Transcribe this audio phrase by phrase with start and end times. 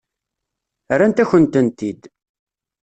[0.99, 2.01] Rrant-akent-tent-id.